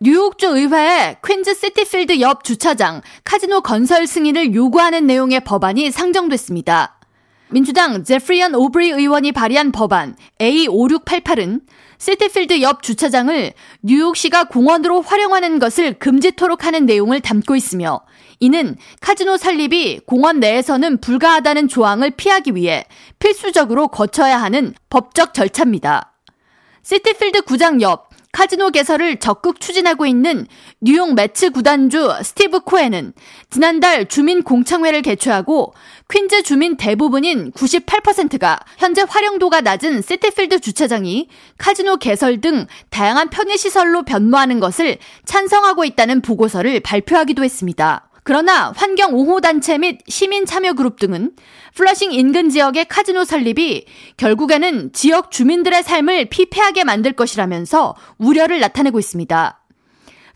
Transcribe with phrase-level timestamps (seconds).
[0.00, 7.00] 뉴욕주 의회에 퀸즈 시티필드 옆 주차장 카지노 건설 승인을 요구하는 내용의 법안이 상정됐습니다.
[7.50, 11.62] 민주당 제프리언 오브리 의원이 발의한 법안 A5688은
[11.98, 18.02] 시티필드 옆 주차장을 뉴욕시가 공원으로 활용하는 것을 금지토록 하는 내용을 담고 있으며
[18.38, 22.84] 이는 카지노 설립이 공원 내에서는 불가하다는 조항을 피하기 위해
[23.18, 26.14] 필수적으로 거쳐야 하는 법적 절차입니다.
[26.84, 30.46] 시티필드 구장 옆 카지노 개설을 적극 추진하고 있는
[30.80, 33.12] 뉴욕 메츠 구단주 스티브 코헨은
[33.50, 35.74] 지난달 주민 공청회를 개최하고
[36.10, 41.28] 퀸즈 주민 대부분인 98%가 현재 활용도가 낮은 시티필드 주차장이
[41.58, 48.07] 카지노 개설 등 다양한 편의시설로 변모하는 것을 찬성하고 있다는 보고서를 발표하기도 했습니다.
[48.28, 51.32] 그러나 환경 옹호 단체 및 시민 참여 그룹 등은
[51.74, 53.86] 플러싱 인근 지역의 카지노 설립이
[54.18, 59.64] 결국에는 지역 주민들의 삶을 피폐하게 만들 것이라면서 우려를 나타내고 있습니다.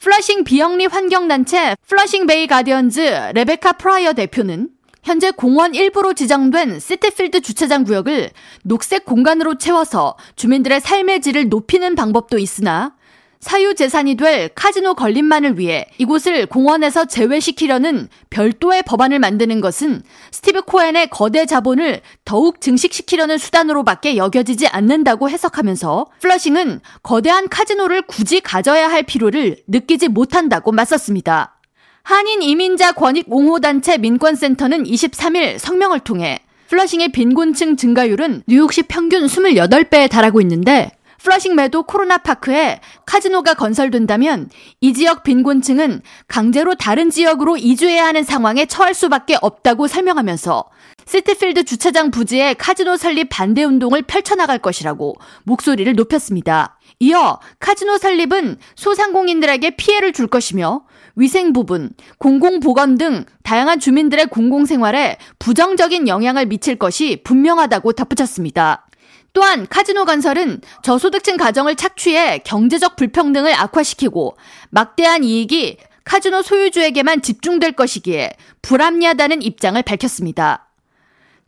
[0.00, 4.70] 플러싱 비영리 환경단체 플러싱 베이 가디언즈 레베카 프라이어 대표는
[5.04, 8.30] 현재 공원 일부로 지정된 시티필드 주차장 구역을
[8.62, 12.94] 녹색 공간으로 채워서 주민들의 삶의 질을 높이는 방법도 있으나
[13.42, 21.44] 사유재산이 될 카지노 건립만을 위해 이곳을 공원에서 제외시키려는 별도의 법안을 만드는 것은 스티브 코엔의 거대
[21.44, 30.08] 자본을 더욱 증식시키려는 수단으로밖에 여겨지지 않는다고 해석하면서 플러싱은 거대한 카지노를 굳이 가져야 할 필요를 느끼지
[30.08, 31.58] 못한다고 맞섰습니다.
[32.04, 40.40] 한인 이민자 권익 옹호단체 민권센터는 23일 성명을 통해 플러싱의 빈곤층 증가율은 뉴욕시 평균 28배에 달하고
[40.40, 48.24] 있는데 플러싱 메도 코로나 파크에 카지노가 건설된다면 이 지역 빈곤층은 강제로 다른 지역으로 이주해야 하는
[48.24, 50.64] 상황에 처할 수밖에 없다고 설명하면서
[51.06, 55.14] 시티필드 주차장 부지에 카지노 설립 반대 운동을 펼쳐나갈 것이라고
[55.44, 56.78] 목소리를 높였습니다.
[56.98, 60.82] 이어 카지노 설립은 소상공인들에게 피해를 줄 것이며
[61.14, 68.86] 위생 부분, 공공보건 등 다양한 주민들의 공공생활에 부정적인 영향을 미칠 것이 분명하다고 덧붙였습니다.
[69.32, 74.36] 또한 카지노 건설은 저소득층 가정을 착취해 경제적 불평등을 악화시키고
[74.70, 80.68] 막대한 이익이 카지노 소유주에게만 집중될 것이기에 불합리하다는 입장을 밝혔습니다.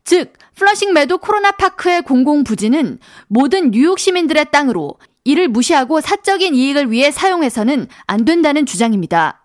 [0.04, 6.90] 즉, 플러싱 메도 코로나 파크의 공공 부지는 모든 뉴욕 시민들의 땅으로 이를 무시하고 사적인 이익을
[6.90, 9.44] 위해 사용해서는 안 된다는 주장입니다.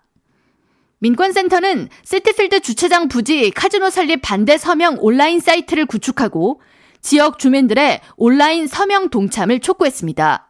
[0.98, 6.60] 민권센터는 시티필드 주차장 부지 카지노 설립 반대 서명 온라인 사이트를 구축하고
[7.02, 10.46] 지역 주민들의 온라인 서명 동참을 촉구했습니다.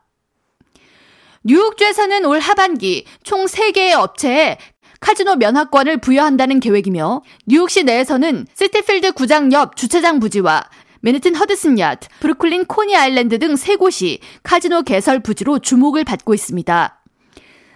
[1.44, 4.58] 뉴욕주에서는 올 하반기 총 3개의 업체에
[5.00, 10.64] 카지노 면허권을 부여한다는 계획이며 뉴욕시 내에서는 시티필드 구장 옆 주차장 부지와
[11.00, 17.02] 맨해튼 허드슨 야드, 브루클린 코니 아일랜드 등 3곳이 카지노 개설 부지로 주목을 받고 있습니다.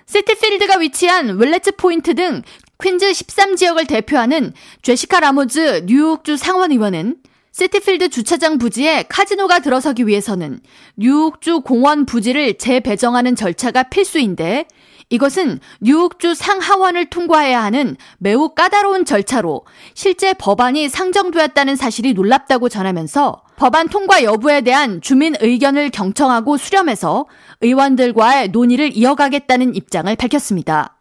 [0.06, 2.42] 시티필드가 위치한 윌레츠 포인트 등
[2.82, 4.52] 퀸즈 13지역을 대표하는
[4.82, 7.16] 제시카 라모즈 뉴욕주 상원의원은
[7.54, 10.58] 시티필드 주차장 부지에 카지노가 들어서기 위해서는
[10.96, 14.66] 뉴욕주 공원 부지를 재배정하는 절차가 필수인데
[15.08, 23.86] 이것은 뉴욕주 상하원을 통과해야 하는 매우 까다로운 절차로 실제 법안이 상정되었다는 사실이 놀랍다고 전하면서 법안
[23.86, 27.26] 통과 여부에 대한 주민 의견을 경청하고 수렴해서
[27.60, 31.00] 의원들과의 논의를 이어가겠다는 입장을 밝혔습니다.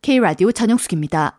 [0.00, 1.37] K라디오 전영숙입니다.